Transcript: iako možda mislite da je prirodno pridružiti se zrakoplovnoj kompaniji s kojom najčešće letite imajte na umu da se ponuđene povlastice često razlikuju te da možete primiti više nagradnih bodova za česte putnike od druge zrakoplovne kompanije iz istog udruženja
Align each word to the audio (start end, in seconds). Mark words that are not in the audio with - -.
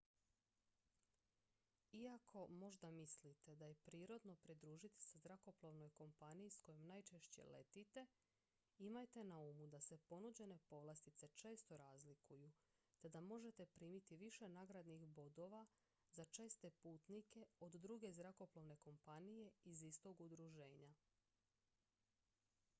iako 1.91 2.47
možda 2.47 2.91
mislite 2.91 3.55
da 3.55 3.65
je 3.65 3.75
prirodno 3.85 4.35
pridružiti 4.35 5.01
se 5.03 5.19
zrakoplovnoj 5.19 5.89
kompaniji 5.89 6.49
s 6.49 6.57
kojom 6.61 6.87
najčešće 6.87 7.43
letite 7.43 8.05
imajte 8.77 9.23
na 9.23 9.39
umu 9.39 9.67
da 9.67 9.79
se 9.81 9.97
ponuđene 9.97 10.59
povlastice 10.67 11.27
često 11.27 11.77
razlikuju 11.77 12.51
te 12.99 13.09
da 13.09 13.21
možete 13.21 13.65
primiti 13.65 14.17
više 14.17 14.49
nagradnih 14.49 15.05
bodova 15.07 15.65
za 16.11 16.25
česte 16.25 16.71
putnike 16.71 17.45
od 17.59 17.71
druge 17.75 18.11
zrakoplovne 18.11 18.75
kompanije 18.77 19.51
iz 19.63 19.83
istog 19.83 20.21
udruženja 20.21 20.93